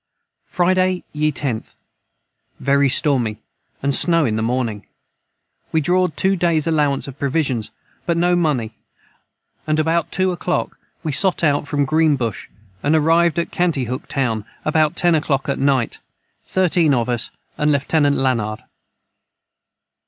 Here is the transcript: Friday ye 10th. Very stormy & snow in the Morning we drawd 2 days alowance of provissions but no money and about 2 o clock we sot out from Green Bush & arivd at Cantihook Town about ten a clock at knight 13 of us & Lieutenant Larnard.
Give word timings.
Friday 0.47 1.03
ye 1.13 1.31
10th. 1.31 1.75
Very 2.59 2.89
stormy 2.89 3.37
& 3.67 3.89
snow 3.91 4.25
in 4.25 4.35
the 4.35 4.41
Morning 4.41 4.87
we 5.71 5.79
drawd 5.79 6.15
2 6.15 6.35
days 6.35 6.65
alowance 6.65 7.07
of 7.07 7.19
provissions 7.19 7.69
but 8.07 8.17
no 8.17 8.35
money 8.35 8.73
and 9.67 9.79
about 9.79 10.11
2 10.11 10.31
o 10.31 10.35
clock 10.35 10.79
we 11.03 11.11
sot 11.11 11.43
out 11.43 11.67
from 11.67 11.85
Green 11.85 12.15
Bush 12.15 12.47
& 12.67 12.83
arivd 12.83 13.37
at 13.37 13.51
Cantihook 13.51 14.07
Town 14.07 14.43
about 14.65 14.95
ten 14.95 15.13
a 15.13 15.21
clock 15.21 15.47
at 15.47 15.59
knight 15.59 15.99
13 16.47 16.95
of 16.95 17.07
us 17.07 17.29
& 17.45 17.59
Lieutenant 17.59 18.15
Larnard. 18.17 18.63